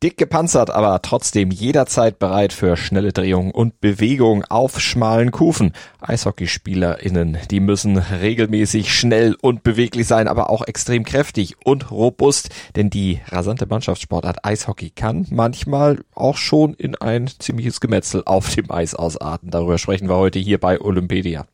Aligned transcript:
Dick 0.00 0.16
gepanzert, 0.16 0.70
aber 0.70 1.02
trotzdem 1.02 1.50
jederzeit 1.50 2.20
bereit 2.20 2.52
für 2.52 2.76
schnelle 2.76 3.12
Drehungen 3.12 3.50
und 3.50 3.80
Bewegungen 3.80 4.44
auf 4.44 4.78
schmalen 4.78 5.32
Kufen. 5.32 5.72
EishockeyspielerInnen, 6.00 7.38
die 7.50 7.58
müssen 7.58 7.98
regelmäßig 7.98 8.94
schnell 8.94 9.34
und 9.40 9.64
beweglich 9.64 10.06
sein, 10.06 10.28
aber 10.28 10.50
auch 10.50 10.64
extrem 10.64 11.02
kräftig 11.02 11.56
und 11.64 11.90
robust, 11.90 12.50
denn 12.76 12.90
die 12.90 13.20
rasante 13.26 13.66
Mannschaftssportart 13.66 14.44
Eishockey 14.44 14.90
kann 14.90 15.26
manchmal 15.30 15.98
auch 16.14 16.36
schon 16.36 16.74
in 16.74 16.94
ein 16.94 17.26
ziemliches 17.26 17.80
Gemetzel 17.80 18.22
auf 18.24 18.54
dem 18.54 18.70
Eis 18.70 18.94
ausarten. 18.94 19.50
Darüber 19.50 19.78
sprechen 19.78 20.08
wir 20.08 20.16
heute 20.16 20.38
hier 20.38 20.60
bei 20.60 20.80
Olympedia. 20.80 21.44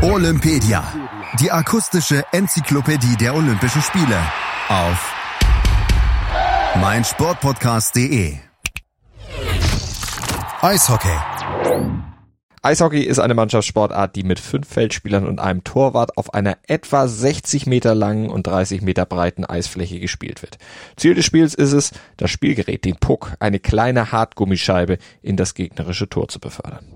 Olympedia, 0.00 0.82
die 1.40 1.52
akustische 1.52 2.24
Enzyklopädie 2.32 3.18
der 3.20 3.34
Olympischen 3.34 3.82
Spiele 3.82 4.18
auf 4.70 5.17
mein 6.80 7.04
Sportpodcast.de 7.04 8.36
Eishockey. 10.60 11.16
Eishockey 12.62 13.02
ist 13.02 13.18
eine 13.18 13.34
Mannschaftssportart, 13.34 14.14
die 14.14 14.22
mit 14.22 14.38
fünf 14.38 14.68
Feldspielern 14.68 15.26
und 15.26 15.40
einem 15.40 15.64
Torwart 15.64 16.16
auf 16.16 16.34
einer 16.34 16.56
etwa 16.66 17.08
60 17.08 17.66
Meter 17.66 17.94
langen 17.94 18.30
und 18.30 18.46
30 18.46 18.82
Meter 18.82 19.06
breiten 19.06 19.44
Eisfläche 19.44 19.98
gespielt 19.98 20.42
wird. 20.42 20.58
Ziel 20.96 21.14
des 21.14 21.24
Spiels 21.24 21.54
ist 21.54 21.72
es, 21.72 21.92
das 22.16 22.30
Spielgerät, 22.30 22.84
den 22.84 22.96
Puck, 22.96 23.32
eine 23.40 23.58
kleine 23.58 24.12
Hartgummischeibe, 24.12 24.98
in 25.22 25.36
das 25.36 25.54
gegnerische 25.54 26.08
Tor 26.08 26.28
zu 26.28 26.38
befördern. 26.38 26.86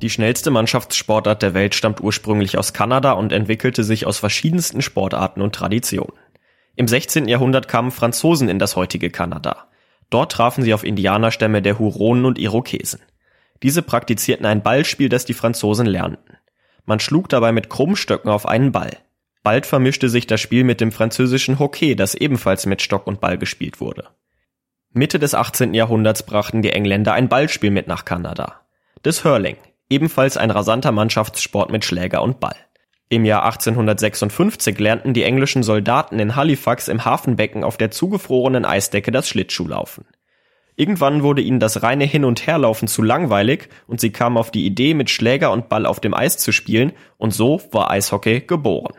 Die 0.00 0.10
schnellste 0.10 0.50
Mannschaftssportart 0.50 1.42
der 1.42 1.54
Welt 1.54 1.74
stammt 1.74 2.00
ursprünglich 2.00 2.58
aus 2.58 2.72
Kanada 2.72 3.12
und 3.12 3.32
entwickelte 3.32 3.84
sich 3.84 4.06
aus 4.06 4.18
verschiedensten 4.18 4.82
Sportarten 4.82 5.40
und 5.40 5.54
Traditionen. 5.54 6.12
Im 6.74 6.88
16. 6.88 7.28
Jahrhundert 7.28 7.68
kamen 7.68 7.90
Franzosen 7.90 8.48
in 8.48 8.58
das 8.58 8.76
heutige 8.76 9.10
Kanada. 9.10 9.68
Dort 10.10 10.32
trafen 10.32 10.62
sie 10.62 10.74
auf 10.74 10.84
Indianerstämme 10.84 11.62
der 11.62 11.78
Huronen 11.78 12.24
und 12.24 12.38
Irokesen. 12.38 13.00
Diese 13.62 13.82
praktizierten 13.82 14.46
ein 14.46 14.62
Ballspiel, 14.62 15.08
das 15.08 15.24
die 15.24 15.34
Franzosen 15.34 15.86
lernten. 15.86 16.36
Man 16.84 16.98
schlug 16.98 17.28
dabei 17.28 17.52
mit 17.52 17.70
Krummstöcken 17.70 18.30
auf 18.30 18.46
einen 18.46 18.72
Ball. 18.72 18.96
Bald 19.42 19.66
vermischte 19.66 20.08
sich 20.08 20.26
das 20.26 20.40
Spiel 20.40 20.64
mit 20.64 20.80
dem 20.80 20.92
französischen 20.92 21.58
Hockey, 21.58 21.96
das 21.96 22.14
ebenfalls 22.14 22.66
mit 22.66 22.80
Stock 22.82 23.06
und 23.06 23.20
Ball 23.20 23.38
gespielt 23.38 23.80
wurde. 23.80 24.08
Mitte 24.92 25.18
des 25.18 25.34
18. 25.34 25.74
Jahrhunderts 25.74 26.24
brachten 26.24 26.62
die 26.62 26.70
Engländer 26.70 27.12
ein 27.12 27.28
Ballspiel 27.28 27.70
mit 27.70 27.86
nach 27.86 28.04
Kanada. 28.04 28.60
Das 29.02 29.24
Hurling, 29.24 29.56
ebenfalls 29.88 30.36
ein 30.36 30.50
rasanter 30.50 30.92
Mannschaftssport 30.92 31.70
mit 31.70 31.84
Schläger 31.84 32.22
und 32.22 32.40
Ball. 32.40 32.56
Im 33.12 33.26
Jahr 33.26 33.44
1856 33.44 34.78
lernten 34.78 35.12
die 35.12 35.24
englischen 35.24 35.62
Soldaten 35.62 36.18
in 36.18 36.34
Halifax 36.34 36.88
im 36.88 37.04
Hafenbecken 37.04 37.62
auf 37.62 37.76
der 37.76 37.90
zugefrorenen 37.90 38.64
Eisdecke 38.64 39.12
das 39.12 39.28
Schlittschuhlaufen. 39.28 40.06
Irgendwann 40.76 41.22
wurde 41.22 41.42
ihnen 41.42 41.60
das 41.60 41.82
reine 41.82 42.06
Hin- 42.06 42.24
und 42.24 42.46
Herlaufen 42.46 42.88
zu 42.88 43.02
langweilig 43.02 43.68
und 43.86 44.00
sie 44.00 44.12
kamen 44.12 44.38
auf 44.38 44.50
die 44.50 44.64
Idee, 44.64 44.94
mit 44.94 45.10
Schläger 45.10 45.52
und 45.52 45.68
Ball 45.68 45.84
auf 45.84 46.00
dem 46.00 46.14
Eis 46.14 46.38
zu 46.38 46.52
spielen 46.52 46.92
und 47.18 47.34
so 47.34 47.60
war 47.70 47.90
Eishockey 47.90 48.40
geboren. 48.40 48.94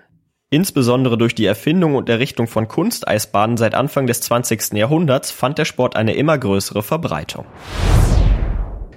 Insbesondere 0.51 1.17
durch 1.17 1.33
die 1.33 1.47
Erfindung 1.47 1.95
und 1.95 2.07
Errichtung 2.07 2.45
von 2.45 2.67
Kunsteisbahnen 2.67 3.57
seit 3.57 3.73
Anfang 3.73 4.05
des 4.05 4.21
20. 4.21 4.73
Jahrhunderts 4.73 5.31
fand 5.31 5.57
der 5.57 5.65
Sport 5.65 5.95
eine 5.95 6.13
immer 6.13 6.37
größere 6.37 6.83
Verbreitung. 6.83 7.47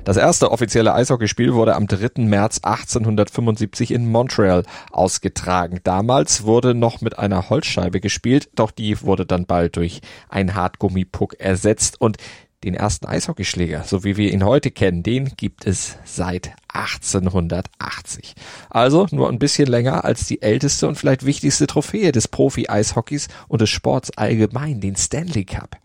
Das 0.07 0.17
erste 0.17 0.53
offizielle 0.53 0.95
Eishockeyspiel 0.95 1.53
wurde 1.53 1.75
am 1.75 1.89
3. 1.89 2.23
März 2.23 2.61
1875 2.63 3.91
in 3.91 4.09
Montreal 4.09 4.63
ausgetragen. 4.93 5.81
Damals 5.83 6.45
wurde 6.45 6.77
noch 6.77 7.01
mit 7.01 7.19
einer 7.19 7.51
Holzscheibe 7.51 8.01
gespielt, 8.01 8.49
doch 8.55 8.71
die 8.71 9.03
wurde 9.03 9.27
dann 9.27 9.47
bald 9.47 9.75
durch 9.75 10.03
einen 10.29 10.55
Hartgummipuck 10.55 11.41
ersetzt 11.41 12.01
und 12.01 12.19
den 12.63 12.75
ersten 12.75 13.07
Eishockeyschläger, 13.07 13.83
so 13.83 14.05
wie 14.05 14.17
wir 14.17 14.33
ihn 14.33 14.45
heute 14.45 14.71
kennen, 14.71 15.03
den 15.03 15.33
gibt 15.37 15.67
es 15.67 15.97
seit 16.05 16.53
1880. 16.69 18.37
Also 18.71 19.09
nur 19.11 19.29
ein 19.29 19.41
bisschen 19.41 19.67
länger 19.67 20.05
als 20.05 20.29
die 20.29 20.41
älteste 20.41 20.87
und 20.87 20.95
vielleicht 20.95 21.27
wichtigste 21.27 21.67
Trophäe 21.67 22.13
des 22.13 22.29
Profi-Eishockeys 22.29 23.27
und 23.49 23.61
des 23.61 23.71
Sports 23.71 24.17
allgemein, 24.17 24.81
den 24.81 24.95
Stanley 24.95 25.45
Cup. 25.45 25.77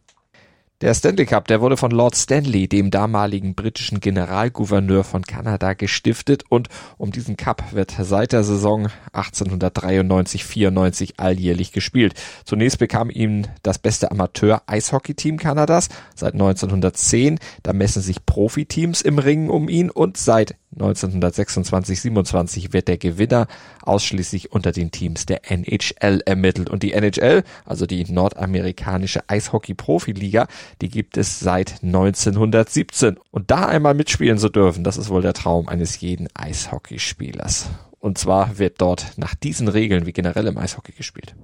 Der 0.81 0.93
Stanley 0.95 1.27
Cup, 1.27 1.47
der 1.47 1.61
wurde 1.61 1.77
von 1.77 1.91
Lord 1.91 2.15
Stanley, 2.15 2.67
dem 2.67 2.89
damaligen 2.89 3.53
britischen 3.53 3.99
Generalgouverneur 3.99 5.03
von 5.03 5.21
Kanada, 5.21 5.73
gestiftet 5.73 6.43
und 6.49 6.69
um 6.97 7.11
diesen 7.11 7.37
Cup 7.37 7.73
wird 7.73 7.95
seit 7.99 8.31
der 8.31 8.43
Saison 8.43 8.87
1893-94 9.13 11.17
alljährlich 11.17 11.71
gespielt. 11.71 12.15
Zunächst 12.45 12.79
bekam 12.79 13.11
ihm 13.11 13.43
das 13.61 13.77
beste 13.77 14.09
Amateur-Eishockey-Team 14.09 15.37
Kanadas 15.37 15.89
seit 16.15 16.33
1910. 16.33 17.37
Da 17.61 17.73
messen 17.73 18.01
sich 18.01 18.25
Profiteams 18.25 19.03
im 19.03 19.19
Ringen 19.19 19.51
um 19.51 19.69
ihn 19.69 19.91
und 19.91 20.17
seit 20.17 20.55
1926-27 20.77 22.71
wird 22.71 22.87
der 22.87 22.97
Gewinner 22.97 23.47
ausschließlich 23.81 24.51
unter 24.51 24.71
den 24.71 24.91
Teams 24.91 25.25
der 25.25 25.51
NHL 25.51 26.21
ermittelt. 26.25 26.69
Und 26.69 26.83
die 26.83 26.93
NHL, 26.93 27.43
also 27.65 27.85
die 27.85 28.09
nordamerikanische 28.11 29.27
Eishockey-Profiliga, 29.27 30.47
die 30.81 30.89
gibt 30.89 31.17
es 31.17 31.39
seit 31.39 31.83
1917. 31.83 33.17
Und 33.31 33.51
da 33.51 33.65
einmal 33.65 33.93
mitspielen 33.93 34.37
zu 34.37 34.49
dürfen, 34.49 34.83
das 34.83 34.97
ist 34.97 35.09
wohl 35.09 35.21
der 35.21 35.33
Traum 35.33 35.67
eines 35.67 35.99
jeden 35.99 36.27
Eishockeyspielers. 36.33 37.69
Und 37.99 38.17
zwar 38.17 38.57
wird 38.57 38.81
dort 38.81 39.13
nach 39.17 39.35
diesen 39.35 39.67
Regeln 39.67 40.05
wie 40.05 40.13
generell 40.13 40.47
im 40.47 40.57
Eishockey 40.57 40.93
gespielt. 40.93 41.35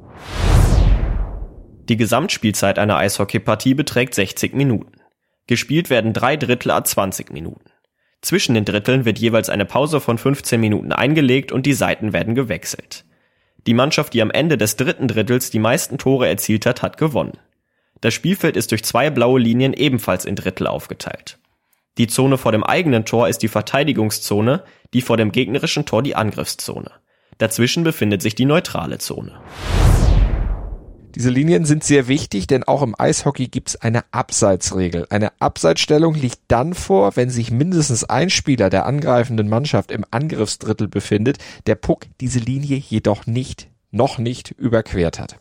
Die 1.89 1.97
Gesamtspielzeit 1.97 2.79
einer 2.79 2.97
Eishockeypartie 2.97 3.73
beträgt 3.73 4.15
60 4.15 4.53
Minuten. 4.53 4.93
Gespielt 5.47 5.89
werden 5.89 6.13
drei 6.13 6.35
Drittel 6.35 6.71
a 6.71 6.83
20 6.83 7.31
Minuten. 7.31 7.69
Zwischen 8.21 8.55
den 8.55 8.65
Dritteln 8.65 9.05
wird 9.05 9.19
jeweils 9.19 9.49
eine 9.49 9.65
Pause 9.65 9.99
von 9.99 10.17
15 10.17 10.59
Minuten 10.59 10.91
eingelegt 10.91 11.51
und 11.51 11.65
die 11.65 11.73
Seiten 11.73 12.13
werden 12.13 12.35
gewechselt. 12.35 13.05
Die 13.67 13.73
Mannschaft, 13.73 14.13
die 14.13 14.21
am 14.21 14.31
Ende 14.31 14.57
des 14.57 14.75
dritten 14.75 15.07
Drittels 15.07 15.49
die 15.49 15.59
meisten 15.59 15.97
Tore 15.97 16.27
erzielt 16.27 16.65
hat, 16.65 16.81
hat 16.81 16.97
gewonnen. 16.97 17.37
Das 18.01 18.13
Spielfeld 18.13 18.55
ist 18.55 18.71
durch 18.71 18.83
zwei 18.83 19.09
blaue 19.09 19.39
Linien 19.39 19.73
ebenfalls 19.73 20.25
in 20.25 20.35
Drittel 20.35 20.67
aufgeteilt. 20.67 21.39
Die 21.97 22.07
Zone 22.07 22.37
vor 22.37 22.51
dem 22.51 22.63
eigenen 22.63 23.05
Tor 23.05 23.27
ist 23.27 23.39
die 23.39 23.47
Verteidigungszone, 23.47 24.63
die 24.93 25.01
vor 25.01 25.17
dem 25.17 25.31
gegnerischen 25.31 25.85
Tor 25.85 26.03
die 26.03 26.15
Angriffszone. 26.15 26.91
Dazwischen 27.39 27.83
befindet 27.83 28.21
sich 28.21 28.35
die 28.35 28.45
neutrale 28.45 28.99
Zone. 28.99 29.39
Diese 31.17 31.31
Linien 31.31 31.65
sind 31.65 31.83
sehr 31.83 32.07
wichtig, 32.07 32.45
denn 32.45 32.63
auch 32.63 32.83
im 32.83 32.93
Eishockey 32.95 33.47
gibt 33.47 33.69
es 33.69 33.75
eine 33.77 34.03
Abseitsregel. 34.11 35.07
Eine 35.09 35.31
Abseitsstellung 35.41 36.13
liegt 36.13 36.41
dann 36.47 36.75
vor, 36.75 37.15
wenn 37.15 37.31
sich 37.31 37.49
mindestens 37.49 38.03
ein 38.03 38.29
Spieler 38.29 38.69
der 38.69 38.85
angreifenden 38.85 39.49
Mannschaft 39.49 39.89
im 39.91 40.05
Angriffsdrittel 40.11 40.87
befindet, 40.87 41.39
der 41.65 41.73
Puck 41.73 42.05
diese 42.21 42.37
Linie 42.37 42.77
jedoch 42.77 43.25
nicht, 43.25 43.67
noch 43.89 44.19
nicht 44.19 44.51
überquert 44.51 45.19
hat. 45.19 45.39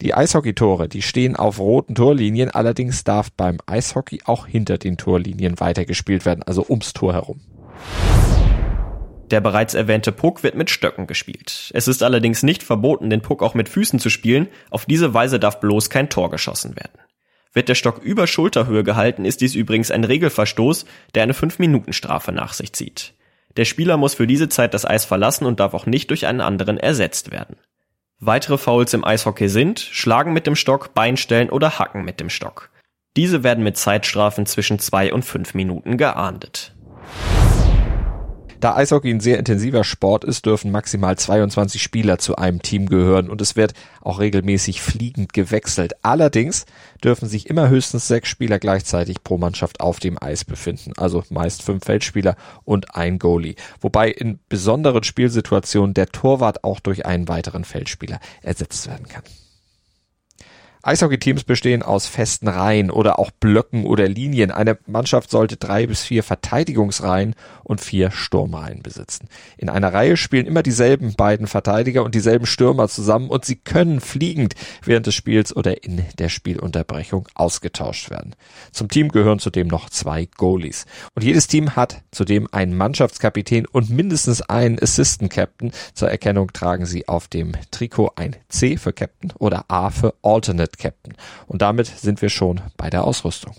Die 0.00 0.14
Eishockeytore, 0.14 0.88
die 0.88 1.02
stehen 1.02 1.36
auf 1.36 1.58
roten 1.58 1.94
Torlinien, 1.94 2.50
allerdings 2.50 3.04
darf 3.04 3.30
beim 3.30 3.58
Eishockey 3.66 4.22
auch 4.24 4.46
hinter 4.46 4.78
den 4.78 4.96
Torlinien 4.96 5.60
weitergespielt 5.60 6.24
werden, 6.24 6.42
also 6.44 6.64
ums 6.66 6.94
Tor 6.94 7.12
herum. 7.12 7.40
Der 9.30 9.40
bereits 9.40 9.74
erwähnte 9.74 10.10
Puck 10.10 10.42
wird 10.42 10.54
mit 10.54 10.70
Stöcken 10.70 11.06
gespielt. 11.06 11.70
Es 11.74 11.86
ist 11.86 12.02
allerdings 12.02 12.42
nicht 12.42 12.62
verboten, 12.62 13.10
den 13.10 13.20
Puck 13.20 13.42
auch 13.42 13.54
mit 13.54 13.68
Füßen 13.68 13.98
zu 13.98 14.08
spielen, 14.08 14.48
auf 14.70 14.86
diese 14.86 15.12
Weise 15.12 15.38
darf 15.38 15.60
bloß 15.60 15.90
kein 15.90 16.08
Tor 16.08 16.30
geschossen 16.30 16.76
werden. 16.76 16.98
Wird 17.52 17.68
der 17.68 17.74
Stock 17.74 17.98
über 17.98 18.26
Schulterhöhe 18.26 18.84
gehalten, 18.84 19.24
ist 19.24 19.40
dies 19.40 19.54
übrigens 19.54 19.90
ein 19.90 20.04
Regelverstoß, 20.04 20.86
der 21.14 21.24
eine 21.24 21.34
5-Minuten-Strafe 21.34 22.32
nach 22.32 22.52
sich 22.52 22.72
zieht. 22.72 23.14
Der 23.56 23.64
Spieler 23.64 23.96
muss 23.96 24.14
für 24.14 24.26
diese 24.26 24.48
Zeit 24.48 24.72
das 24.74 24.84
Eis 24.84 25.04
verlassen 25.04 25.44
und 25.44 25.60
darf 25.60 25.74
auch 25.74 25.86
nicht 25.86 26.10
durch 26.10 26.26
einen 26.26 26.40
anderen 26.40 26.78
ersetzt 26.78 27.30
werden. 27.30 27.56
Weitere 28.20 28.58
Fouls 28.58 28.94
im 28.94 29.04
Eishockey 29.04 29.48
sind 29.48 29.80
Schlagen 29.80 30.32
mit 30.32 30.46
dem 30.46 30.56
Stock, 30.56 30.94
Beinstellen 30.94 31.50
oder 31.50 31.78
Hacken 31.78 32.04
mit 32.04 32.20
dem 32.20 32.30
Stock. 32.30 32.70
Diese 33.16 33.42
werden 33.42 33.64
mit 33.64 33.76
Zeitstrafen 33.76 34.46
zwischen 34.46 34.78
zwei 34.78 35.12
und 35.12 35.24
fünf 35.24 35.54
Minuten 35.54 35.96
geahndet. 35.96 36.74
Da 38.60 38.74
Eishockey 38.74 39.10
ein 39.10 39.20
sehr 39.20 39.38
intensiver 39.38 39.84
Sport 39.84 40.24
ist, 40.24 40.44
dürfen 40.44 40.72
maximal 40.72 41.16
22 41.16 41.80
Spieler 41.80 42.18
zu 42.18 42.34
einem 42.34 42.60
Team 42.60 42.86
gehören 42.86 43.30
und 43.30 43.40
es 43.40 43.54
wird 43.54 43.72
auch 44.00 44.18
regelmäßig 44.18 44.82
fliegend 44.82 45.32
gewechselt. 45.32 45.92
Allerdings 46.02 46.66
dürfen 47.04 47.28
sich 47.28 47.48
immer 47.48 47.68
höchstens 47.68 48.08
sechs 48.08 48.28
Spieler 48.28 48.58
gleichzeitig 48.58 49.22
pro 49.22 49.38
Mannschaft 49.38 49.80
auf 49.80 50.00
dem 50.00 50.20
Eis 50.20 50.44
befinden, 50.44 50.92
also 50.96 51.22
meist 51.30 51.62
fünf 51.62 51.84
Feldspieler 51.84 52.34
und 52.64 52.96
ein 52.96 53.20
Goalie. 53.20 53.54
Wobei 53.80 54.10
in 54.10 54.40
besonderen 54.48 55.04
Spielsituationen 55.04 55.94
der 55.94 56.08
Torwart 56.08 56.64
auch 56.64 56.80
durch 56.80 57.06
einen 57.06 57.28
weiteren 57.28 57.64
Feldspieler 57.64 58.18
ersetzt 58.42 58.88
werden 58.88 59.06
kann. 59.06 59.22
Eishockey-Teams 60.82 61.44
bestehen 61.44 61.82
aus 61.82 62.06
festen 62.06 62.48
Reihen 62.48 62.90
oder 62.90 63.18
auch 63.18 63.30
Blöcken 63.30 63.84
oder 63.84 64.08
Linien. 64.08 64.50
Eine 64.50 64.78
Mannschaft 64.86 65.30
sollte 65.30 65.56
drei 65.56 65.86
bis 65.86 66.02
vier 66.02 66.22
Verteidigungsreihen 66.22 67.34
und 67.64 67.80
vier 67.80 68.10
Sturmreihen 68.10 68.82
besitzen. 68.82 69.28
In 69.56 69.68
einer 69.68 69.92
Reihe 69.92 70.16
spielen 70.16 70.46
immer 70.46 70.62
dieselben 70.62 71.14
beiden 71.14 71.46
Verteidiger 71.46 72.04
und 72.04 72.14
dieselben 72.14 72.46
Stürmer 72.46 72.88
zusammen 72.88 73.28
und 73.28 73.44
sie 73.44 73.56
können 73.56 74.00
fliegend 74.00 74.54
während 74.84 75.06
des 75.06 75.14
Spiels 75.14 75.54
oder 75.54 75.82
in 75.82 76.04
der 76.18 76.28
Spielunterbrechung 76.28 77.28
ausgetauscht 77.34 78.10
werden. 78.10 78.36
Zum 78.70 78.88
Team 78.88 79.08
gehören 79.08 79.40
zudem 79.40 79.66
noch 79.66 79.90
zwei 79.90 80.28
Goalies. 80.36 80.86
Und 81.14 81.24
jedes 81.24 81.48
Team 81.48 81.74
hat 81.74 82.02
zudem 82.12 82.48
einen 82.52 82.76
Mannschaftskapitän 82.76 83.66
und 83.66 83.90
mindestens 83.90 84.42
einen 84.42 84.80
Assistant 84.80 85.30
Captain. 85.30 85.72
Zur 85.94 86.08
Erkennung 86.08 86.52
tragen 86.52 86.86
sie 86.86 87.08
auf 87.08 87.26
dem 87.28 87.52
Trikot 87.70 88.12
ein 88.16 88.36
C 88.48 88.76
für 88.76 88.92
Captain 88.92 89.32
oder 89.38 89.64
A 89.68 89.90
für 89.90 90.14
Alternate 90.22 90.67
Alternate 90.68 90.76
Captain. 90.76 91.14
Und 91.46 91.62
damit 91.62 91.86
sind 91.86 92.22
wir 92.22 92.28
schon 92.28 92.60
bei 92.76 92.90
der 92.90 93.04
Ausrüstung. 93.04 93.54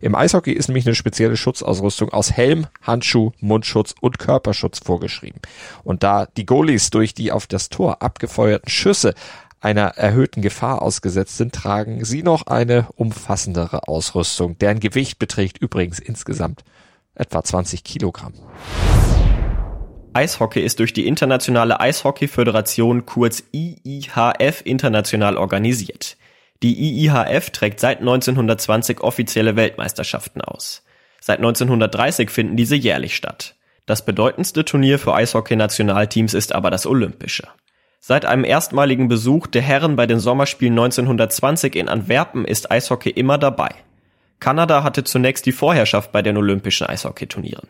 Im 0.00 0.14
Eishockey 0.14 0.52
ist 0.52 0.68
nämlich 0.68 0.86
eine 0.86 0.94
spezielle 0.94 1.36
Schutzausrüstung 1.36 2.10
aus 2.10 2.32
Helm, 2.32 2.66
Handschuh, 2.82 3.32
Mundschutz 3.40 3.94
und 4.00 4.18
Körperschutz 4.18 4.80
vorgeschrieben. 4.80 5.40
Und 5.82 6.02
da 6.02 6.26
die 6.26 6.44
Goalies 6.44 6.90
durch 6.90 7.14
die 7.14 7.32
auf 7.32 7.46
das 7.46 7.68
Tor 7.68 8.02
abgefeuerten 8.02 8.68
Schüsse 8.68 9.14
einer 9.60 9.96
erhöhten 9.96 10.42
Gefahr 10.42 10.82
ausgesetzt 10.82 11.36
sind, 11.36 11.54
tragen 11.54 12.04
sie 12.04 12.22
noch 12.22 12.48
eine 12.48 12.88
umfassendere 12.96 13.88
Ausrüstung. 13.88 14.58
Deren 14.58 14.80
Gewicht 14.80 15.18
beträgt 15.18 15.58
übrigens 15.58 16.00
insgesamt 16.00 16.64
etwa 17.14 17.42
20 17.42 17.84
Kilogramm. 17.84 18.34
Eishockey 20.14 20.60
ist 20.60 20.78
durch 20.78 20.92
die 20.92 21.06
Internationale 21.06 21.80
Eishockey-Föderation 21.80 23.06
kurz 23.06 23.42
IIHF 23.52 24.60
international 24.64 25.38
organisiert. 25.38 26.18
Die 26.62 27.04
IIHF 27.04 27.50
trägt 27.50 27.80
seit 27.80 27.98
1920 27.98 29.00
offizielle 29.00 29.56
Weltmeisterschaften 29.56 30.40
aus. 30.40 30.84
Seit 31.20 31.38
1930 31.38 32.30
finden 32.30 32.56
diese 32.56 32.76
jährlich 32.76 33.16
statt. 33.16 33.56
Das 33.86 34.04
bedeutendste 34.04 34.64
Turnier 34.64 34.98
für 34.98 35.14
Eishockey-Nationalteams 35.14 36.34
ist 36.34 36.54
aber 36.54 36.70
das 36.70 36.86
Olympische. 36.86 37.48
Seit 37.98 38.24
einem 38.24 38.44
erstmaligen 38.44 39.08
Besuch 39.08 39.46
der 39.46 39.62
Herren 39.62 39.96
bei 39.96 40.06
den 40.06 40.20
Sommerspielen 40.20 40.74
1920 40.74 41.76
in 41.76 41.88
Antwerpen 41.88 42.44
ist 42.44 42.70
Eishockey 42.70 43.10
immer 43.10 43.38
dabei. 43.38 43.70
Kanada 44.40 44.82
hatte 44.82 45.04
zunächst 45.04 45.46
die 45.46 45.52
Vorherrschaft 45.52 46.10
bei 46.10 46.22
den 46.22 46.36
Olympischen 46.36 46.86
Eishockeyturnieren. 46.88 47.68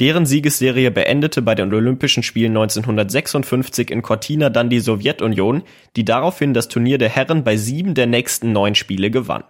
Deren 0.00 0.26
Siegesserie 0.26 0.92
beendete 0.92 1.42
bei 1.42 1.56
den 1.56 1.74
Olympischen 1.74 2.22
Spielen 2.22 2.52
1956 2.56 3.90
in 3.90 4.02
Cortina 4.02 4.48
dann 4.48 4.70
die 4.70 4.78
Sowjetunion, 4.78 5.64
die 5.96 6.04
daraufhin 6.04 6.54
das 6.54 6.68
Turnier 6.68 6.98
der 6.98 7.08
Herren 7.08 7.42
bei 7.42 7.56
sieben 7.56 7.94
der 7.94 8.06
nächsten 8.06 8.52
neun 8.52 8.76
Spiele 8.76 9.10
gewann. 9.10 9.42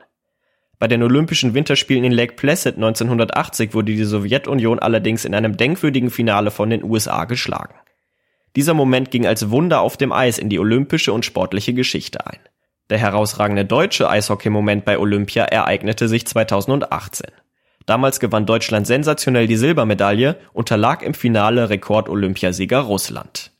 Bei 0.78 0.88
den 0.88 1.02
Olympischen 1.02 1.52
Winterspielen 1.52 2.04
in 2.04 2.12
Lake 2.12 2.34
Placid 2.34 2.76
1980 2.76 3.74
wurde 3.74 3.92
die 3.92 4.04
Sowjetunion 4.04 4.78
allerdings 4.78 5.26
in 5.26 5.34
einem 5.34 5.56
denkwürdigen 5.56 6.10
Finale 6.10 6.50
von 6.50 6.70
den 6.70 6.82
USA 6.82 7.24
geschlagen. 7.26 7.74
Dieser 8.56 8.74
Moment 8.74 9.10
ging 9.10 9.26
als 9.26 9.50
Wunder 9.50 9.80
auf 9.80 9.98
dem 9.98 10.12
Eis 10.12 10.38
in 10.38 10.48
die 10.48 10.58
olympische 10.58 11.12
und 11.12 11.26
sportliche 11.26 11.74
Geschichte 11.74 12.26
ein. 12.26 12.38
Der 12.88 12.98
herausragende 12.98 13.66
deutsche 13.66 14.08
Eishockey-Moment 14.08 14.86
bei 14.86 14.98
Olympia 14.98 15.44
ereignete 15.44 16.08
sich 16.08 16.26
2018. 16.26 17.26
Damals 17.88 18.20
gewann 18.20 18.44
Deutschland 18.44 18.86
sensationell 18.86 19.46
die 19.46 19.56
Silbermedaille, 19.56 20.36
unterlag 20.52 21.02
im 21.02 21.14
Finale 21.14 21.70
Rekord-Olympiasieger 21.70 22.80
Russland. 22.80 23.50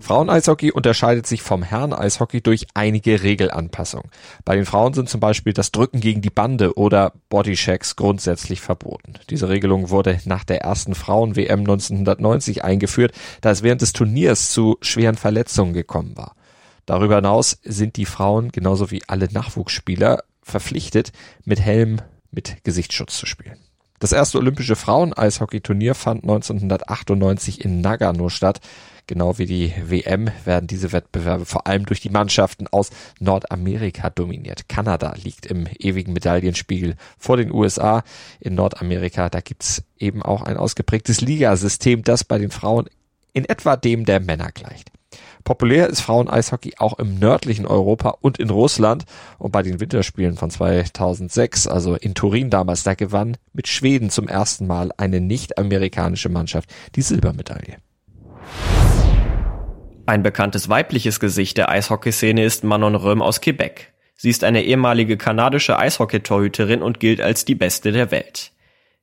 Frauen-Eishockey 0.00 0.70
unterscheidet 0.70 1.26
sich 1.26 1.40
vom 1.40 1.62
Herren-Eishockey 1.62 2.42
durch 2.42 2.66
einige 2.74 3.22
Regelanpassungen. 3.22 4.10
Bei 4.44 4.54
den 4.54 4.66
Frauen 4.66 4.92
sind 4.92 5.08
zum 5.08 5.18
Beispiel 5.18 5.54
das 5.54 5.72
Drücken 5.72 6.00
gegen 6.00 6.20
die 6.20 6.28
Bande 6.28 6.76
oder 6.76 7.14
Bodychecks 7.30 7.96
grundsätzlich 7.96 8.60
verboten. 8.60 9.14
Diese 9.30 9.48
Regelung 9.48 9.88
wurde 9.88 10.20
nach 10.26 10.44
der 10.44 10.60
ersten 10.60 10.94
Frauen-WM 10.94 11.60
1990 11.60 12.62
eingeführt, 12.62 13.12
da 13.40 13.50
es 13.50 13.62
während 13.62 13.80
des 13.80 13.94
Turniers 13.94 14.50
zu 14.50 14.76
schweren 14.82 15.16
Verletzungen 15.16 15.72
gekommen 15.72 16.18
war. 16.18 16.36
Darüber 16.84 17.16
hinaus 17.16 17.58
sind 17.62 17.96
die 17.96 18.04
Frauen 18.04 18.52
genauso 18.52 18.90
wie 18.90 19.00
alle 19.06 19.32
Nachwuchsspieler 19.32 20.22
verpflichtet, 20.42 21.12
mit 21.46 21.60
Helm, 21.60 22.02
mit 22.36 22.62
Gesichtsschutz 22.62 23.18
zu 23.18 23.26
spielen. 23.26 23.58
Das 23.98 24.12
erste 24.12 24.38
olympische 24.38 24.76
Frauen-Eishockey-Turnier 24.76 25.94
fand 25.94 26.22
1998 26.22 27.64
in 27.64 27.80
Nagano 27.80 28.28
statt. 28.28 28.60
Genau 29.06 29.38
wie 29.38 29.46
die 29.46 29.72
WM 29.84 30.28
werden 30.44 30.66
diese 30.66 30.92
Wettbewerbe 30.92 31.46
vor 31.46 31.66
allem 31.66 31.86
durch 31.86 32.00
die 32.00 32.10
Mannschaften 32.10 32.66
aus 32.66 32.90
Nordamerika 33.20 34.10
dominiert. 34.10 34.68
Kanada 34.68 35.14
liegt 35.22 35.46
im 35.46 35.66
ewigen 35.78 36.12
Medaillenspiegel 36.12 36.96
vor 37.16 37.36
den 37.36 37.52
USA. 37.52 38.02
In 38.40 38.54
Nordamerika, 38.54 39.30
da 39.30 39.40
gibt's 39.40 39.82
eben 39.98 40.22
auch 40.22 40.42
ein 40.42 40.56
ausgeprägtes 40.56 41.20
Ligasystem, 41.20 42.02
das 42.02 42.24
bei 42.24 42.38
den 42.38 42.50
Frauen 42.50 42.86
in 43.32 43.44
etwa 43.44 43.76
dem 43.76 44.04
der 44.04 44.20
Männer 44.20 44.50
gleicht. 44.52 44.90
Populär 45.44 45.88
ist 45.88 46.00
Frauen-Eishockey 46.00 46.74
auch 46.78 46.98
im 46.98 47.18
nördlichen 47.18 47.66
Europa 47.66 48.16
und 48.20 48.38
in 48.38 48.50
Russland. 48.50 49.04
Und 49.38 49.52
bei 49.52 49.62
den 49.62 49.80
Winterspielen 49.80 50.36
von 50.36 50.50
2006, 50.50 51.66
also 51.66 51.94
in 51.94 52.14
Turin 52.14 52.50
damals, 52.50 52.82
da 52.82 52.94
gewann 52.94 53.36
mit 53.52 53.68
Schweden 53.68 54.10
zum 54.10 54.28
ersten 54.28 54.66
Mal 54.66 54.90
eine 54.96 55.20
nicht-amerikanische 55.20 56.28
Mannschaft 56.28 56.70
die 56.94 57.02
Silbermedaille. 57.02 57.76
Ein 60.06 60.22
bekanntes 60.22 60.68
weibliches 60.68 61.18
Gesicht 61.18 61.58
der 61.58 61.68
Eishockeyszene 61.68 62.44
ist 62.44 62.62
Manon 62.62 62.94
Röhm 62.94 63.22
aus 63.22 63.40
Quebec. 63.40 63.92
Sie 64.14 64.30
ist 64.30 64.44
eine 64.44 64.62
ehemalige 64.62 65.16
kanadische 65.16 65.78
Eishockey-Torhüterin 65.78 66.80
und 66.80 67.00
gilt 67.00 67.20
als 67.20 67.44
die 67.44 67.54
beste 67.54 67.92
der 67.92 68.10
Welt. 68.10 68.52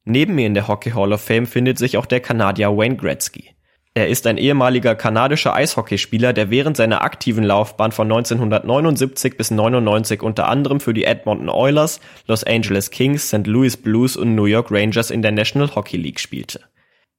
Neben 0.05 0.35
mir 0.35 0.47
in 0.47 0.53
der 0.53 0.67
Hockey 0.67 0.91
Hall 0.91 1.13
of 1.13 1.21
Fame 1.21 1.45
findet 1.45 1.77
sich 1.77 1.97
auch 1.97 2.05
der 2.05 2.19
Kanadier 2.19 2.75
Wayne 2.75 2.95
Gretzky. 2.95 3.52
Er 3.95 4.07
ist 4.07 4.25
ein 4.25 4.39
ehemaliger 4.39 4.95
kanadischer 4.95 5.53
Eishockeyspieler, 5.53 6.33
der 6.33 6.49
während 6.49 6.77
seiner 6.77 7.03
aktiven 7.03 7.43
Laufbahn 7.43 7.91
von 7.91 8.11
1979 8.11 9.37
bis 9.37 9.51
99 9.51 10.23
unter 10.23 10.49
anderem 10.49 10.79
für 10.79 10.95
die 10.95 11.03
Edmonton 11.03 11.47
Oilers, 11.47 11.99
Los 12.25 12.43
Angeles 12.43 12.89
Kings, 12.89 13.27
St. 13.27 13.45
Louis 13.45 13.77
Blues 13.77 14.17
und 14.17 14.33
New 14.33 14.45
York 14.45 14.71
Rangers 14.71 15.11
in 15.11 15.21
der 15.21 15.31
National 15.31 15.75
Hockey 15.75 15.97
League 15.97 16.19
spielte. 16.19 16.61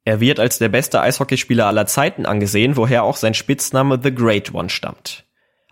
Er 0.04 0.18
wird 0.18 0.40
als 0.40 0.58
der 0.58 0.68
beste 0.68 1.00
Eishockeyspieler 1.00 1.66
aller 1.66 1.86
Zeiten 1.86 2.26
angesehen, 2.26 2.76
woher 2.76 3.04
auch 3.04 3.16
sein 3.16 3.34
Spitzname 3.34 4.00
The 4.02 4.12
Great 4.12 4.52
One 4.52 4.68
stammt. 4.68 5.24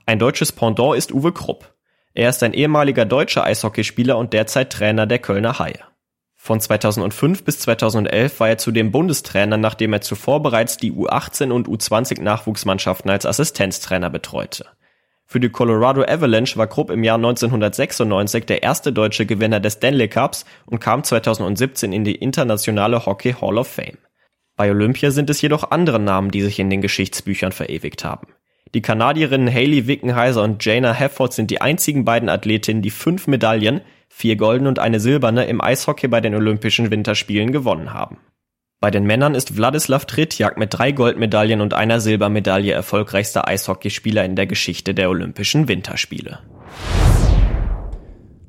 Ein 0.07 0.21
deutsches 0.21 0.53
Pendant 0.53 0.97
ist 0.97 1.13
Uwe 1.13 1.33
Krupp. 1.33 1.75
Er 2.15 2.29
ist 2.29 2.45
ein 2.45 2.55
ehemaliger 2.55 3.07
deutscher 3.07 3.45
Eishockeyspieler 3.45 4.17
und 4.17 4.33
derzeit 4.33 4.71
Trainer 4.71 5.07
der 5.07 5.19
Kölner 5.19 5.59
Haie. 5.59 5.81
Von 6.45 6.59
2005 6.59 7.45
bis 7.45 7.61
2011 7.61 8.41
war 8.41 8.49
er 8.49 8.59
zudem 8.59 8.91
Bundestrainer, 8.91 9.59
nachdem 9.59 9.93
er 9.93 10.01
zuvor 10.01 10.43
bereits 10.43 10.77
die 10.77 10.91
U18 10.91 11.53
und 11.53 11.69
U20 11.69 12.21
Nachwuchsmannschaften 12.21 13.13
als 13.13 13.27
Assistenztrainer 13.27 14.11
betreute. 14.11 14.67
Für 15.25 15.39
die 15.39 15.51
Colorado 15.51 16.03
Avalanche 16.03 16.57
war 16.57 16.67
Krupp 16.67 16.91
im 16.91 17.05
Jahr 17.05 17.15
1996 17.15 18.45
der 18.47 18.65
erste 18.65 18.93
deutsche 18.93 19.25
Gewinner 19.25 19.61
des 19.61 19.75
Stanley 19.75 20.09
Cups 20.09 20.45
und 20.67 20.81
kam 20.81 21.05
2017 21.05 21.93
in 21.93 22.03
die 22.03 22.17
internationale 22.17 23.07
Hockey 23.07 23.35
Hall 23.41 23.57
of 23.57 23.69
Fame. 23.69 23.99
Bei 24.57 24.69
Olympia 24.69 25.13
sind 25.13 25.31
es 25.31 25.41
jedoch 25.43 25.71
andere 25.71 26.01
Namen, 26.01 26.33
die 26.33 26.43
sich 26.43 26.59
in 26.59 26.71
den 26.71 26.81
Geschichtsbüchern 26.81 27.53
verewigt 27.53 28.05
haben. 28.05 28.27
Die 28.75 28.83
Kanadierinnen 28.83 29.53
Hayley 29.53 29.87
Wickenheiser 29.87 30.43
und 30.43 30.65
Jana 30.65 30.93
Hefford 30.93 31.35
sind 31.35 31.53
die 31.53 31.61
einzigen 31.61 32.05
beiden 32.05 32.29
Athletinnen, 32.29 32.83
die 32.83 32.91
fünf 32.91 33.29
Medaillen, 33.29 33.83
vier 34.15 34.37
goldene 34.37 34.69
und 34.69 34.79
eine 34.79 35.01
silberne 35.01 35.47
im 35.47 35.63
Eishockey 35.63 36.07
bei 36.07 36.21
den 36.21 36.35
Olympischen 36.35 36.91
Winterspielen 36.91 37.51
gewonnen 37.51 37.95
haben. 37.95 38.19
Bei 38.79 38.91
den 38.91 39.05
Männern 39.05 39.35
ist 39.35 39.57
Wladislav 39.57 40.05
Tretjak 40.05 40.59
mit 40.59 40.75
drei 40.75 40.93
Goldmedaillen 40.93 41.63
und 41.63 41.73
einer 41.73 41.99
Silbermedaille 41.99 42.73
erfolgreichster 42.73 43.49
Eishockeyspieler 43.49 44.25
in 44.25 44.37
der 44.37 44.47
Geschichte 44.47 44.93
der 44.93 45.09
Olympischen 45.09 45.67
Winterspiele. 45.67 46.41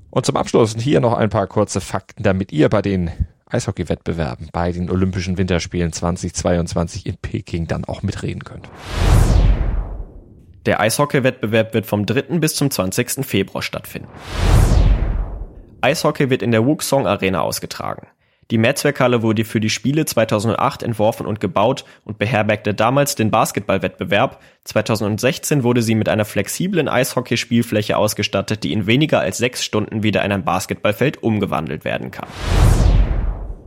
Und 0.10 0.25
zum 0.25 0.36
Abschluss 0.36 0.75
hier 0.77 1.00
noch 1.00 1.13
ein 1.13 1.29
paar 1.29 1.48
kurze 1.48 1.79
Fakten, 1.79 2.24
damit 2.24 2.51
ihr 2.51 2.67
bei 2.67 2.82
den 2.82 3.10
Eishockeywettbewerben 3.46 4.50
bei 4.51 4.74
den 4.74 4.91
Olympischen 4.91 5.38
Winterspielen 5.38 5.93
2022 5.93 7.05
in 7.05 7.15
Peking 7.17 7.67
dann 7.67 7.86
auch 7.86 8.03
mitreden 8.03 8.43
könnt. 8.43 8.70
Der 10.65 10.82
Eishockeywettbewerb 10.82 11.74
wird 11.74 11.86
vom 11.86 12.05
3. 12.05 12.39
bis 12.39 12.55
zum 12.55 12.70
20. 12.70 13.25
Februar 13.25 13.62
stattfinden. 13.62 14.10
Eishockey 15.83 16.29
wird 16.29 16.41
in 16.41 16.51
der 16.51 16.65
Wuxong 16.65 17.07
Arena 17.07 17.41
ausgetragen. 17.41 18.07
Die 18.51 18.57
Mehrzweckhalle 18.57 19.21
wurde 19.21 19.43
für 19.43 19.59
die 19.59 19.69
Spiele 19.69 20.05
2008 20.05 20.81
entworfen 20.81 21.25
und 21.25 21.41
gebaut 21.41 21.83
und 22.05 22.17
beherbergte 22.17 22.73
damals 22.73 23.15
den 23.15 23.31
Basketballwettbewerb. 23.31 24.41
2016 24.63 25.63
wurde 25.63 25.81
sie 25.81 25.95
mit 25.95 26.07
einer 26.07 26.23
flexiblen 26.23 26.87
Eishockeyspielfläche 26.87 27.97
ausgestattet, 27.97 28.63
die 28.63 28.71
in 28.71 28.87
weniger 28.87 29.19
als 29.19 29.37
sechs 29.37 29.63
Stunden 29.65 30.03
wieder 30.03 30.23
in 30.23 30.31
ein 30.31 30.45
Basketballfeld 30.45 31.21
umgewandelt 31.21 31.83
werden 31.83 32.11
kann. 32.11 32.29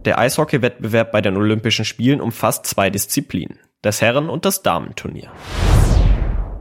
Der 0.06 0.18
Eishockeywettbewerb 0.18 1.12
bei 1.12 1.20
den 1.20 1.36
Olympischen 1.36 1.84
Spielen 1.84 2.22
umfasst 2.22 2.64
zwei 2.64 2.88
Disziplinen, 2.88 3.58
das 3.82 4.00
Herren- 4.00 4.30
und 4.30 4.46
das 4.46 4.62
Damenturnier. 4.62 5.30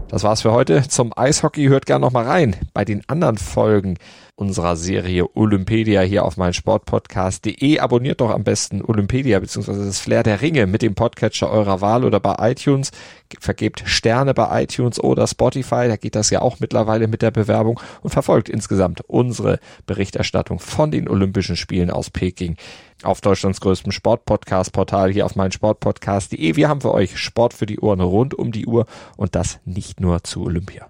Das 0.09 0.23
war's 0.23 0.43
für 0.43 0.51
heute 0.51 0.87
zum 0.87 1.11
Eishockey. 1.15 1.67
Hört 1.67 1.85
gerne 1.85 2.05
noch 2.05 2.11
mal 2.11 2.25
rein 2.25 2.55
bei 2.73 2.85
den 2.85 3.01
anderen 3.07 3.37
Folgen 3.37 3.97
unserer 4.35 4.75
Serie 4.75 5.25
Olympedia 5.35 6.01
hier 6.01 6.25
auf 6.25 6.37
meinsportpodcast.de. 6.37 7.79
Abonniert 7.79 8.21
doch 8.21 8.31
am 8.31 8.43
besten 8.43 8.81
Olympedia 8.81 9.39
bzw. 9.39 9.85
das 9.85 9.99
Flair 9.99 10.23
der 10.23 10.41
Ringe 10.41 10.67
mit 10.67 10.81
dem 10.81 10.93
Podcatcher 10.93 11.49
eurer 11.49 11.81
Wahl 11.81 12.03
oder 12.03 12.19
bei 12.19 12.51
iTunes. 12.51 12.91
Vergebt 13.39 13.83
Sterne 13.85 14.33
bei 14.33 14.63
iTunes 14.63 14.99
oder 14.99 15.25
Spotify. 15.27 15.87
Da 15.87 15.95
geht 15.95 16.15
das 16.15 16.29
ja 16.29 16.41
auch 16.41 16.59
mittlerweile 16.59 17.07
mit 17.07 17.21
der 17.21 17.31
Bewerbung 17.31 17.79
und 18.01 18.09
verfolgt 18.09 18.49
insgesamt 18.49 19.01
unsere 19.07 19.59
Berichterstattung 19.85 20.59
von 20.59 20.91
den 20.91 21.07
Olympischen 21.07 21.55
Spielen 21.55 21.89
aus 21.89 22.09
Peking 22.09 22.57
auf 23.03 23.21
Deutschlands 23.21 23.61
größtem 23.61 23.91
Sportpodcast-Portal 23.91 25.11
hier 25.11 25.25
auf 25.25 25.35
meinsportpodcast.de. 25.35 26.55
Wir 26.55 26.69
haben 26.69 26.81
für 26.81 26.93
euch 26.93 27.17
Sport 27.17 27.53
für 27.53 27.65
die 27.65 27.79
Ohren 27.79 28.01
rund 28.01 28.33
um 28.33 28.51
die 28.51 28.65
Uhr 28.65 28.85
und 29.17 29.35
das 29.35 29.59
nicht 29.65 29.99
nur 29.99 30.23
zu 30.23 30.43
Olympia. 30.43 30.89